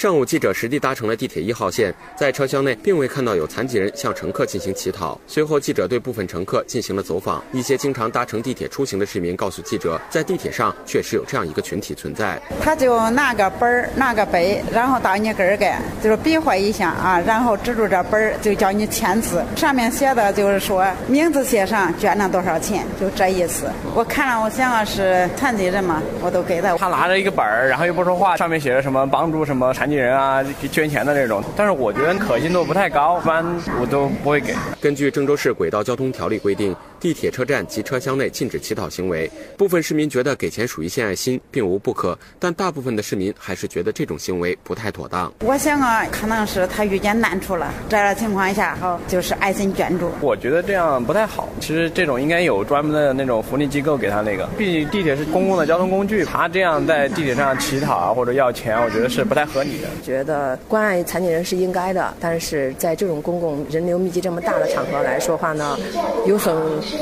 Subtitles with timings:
[0.00, 5.20] 上午，记者实地搭乘了地铁一号线，在车厢内并未看到有残疾人向乘客进行乞讨。
[5.26, 7.44] 随后，记者对部分乘客进行了走访。
[7.52, 12.40] 一些经常搭乘地铁出行的市民告诉记者，在地铁上确实有这样一个群体存在。
[12.62, 15.70] 他就拿个本儿，拿个杯，然后到你跟儿个，
[16.02, 23.70] 就是比划一下啊，然后指住这本儿就叫你签字，上面写的就是说名字写上，捐了多少钱，就这意思。
[23.94, 26.74] 我看了，我想啊是残疾人嘛，我都给他。
[26.78, 29.89] 他拿着一个本儿，然后又不说话，上面写着什么帮助什么残。
[29.96, 33.44] 人啊，捐钱的那种，但是我觉得可信度不太高，一般
[33.80, 34.54] 我都不会给。
[34.80, 39.28] 根据郑州市轨道交通条例规定，地铁车站及车厢内禁止乞讨行为。
[39.56, 45.32] 部分市民觉得给钱属于献爱心，并无不可，但大部分的市民还是觉得这种行为不太妥当。
[45.40, 50.10] 我想啊，可能是他遇见难处了，这样的情况下，哈就是爱心捐助。
[50.20, 51.48] 我觉得这样不太好。
[51.60, 59.88] 其实这种应该有专门的那种福利机构给他那个，毕竟地铁是公共的交通工具，他这样在地铁上乞讨啊或者要钱，我觉得是不太合理的。
[60.02, 65.78] 觉得关爱残疾人是应该的，但是在这种公共人流密集这么大的场合来说话呢，
[66.26, 66.54] 有损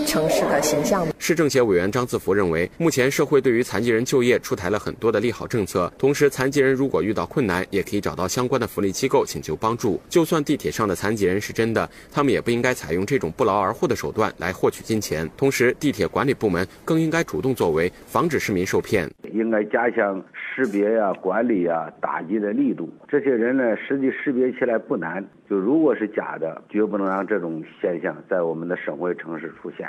[0.06, 1.06] 城市的形象。
[1.28, 10.00] 市政协委员张自福认为，目前社会对于残疾人就业出台了很多的利好政策，同时残疾人如果遇到困难，也可以找到相关的福利机构请求帮助。
[10.08, 15.28] 就算地铁上的残疾人是真的，他们也不应该采用这种不劳而获的手段来获取金钱。
[15.36, 19.06] 同时，地铁管理部门更应该主动作为，防止市民受骗。
[19.34, 22.88] 应该加强识别呀、管理呀、打击的力度。
[23.06, 25.22] 这些人呢，实际识别起来不难。
[25.50, 29.86] 就如果是假的，绝不能让这种现象在我们的省会城市出现。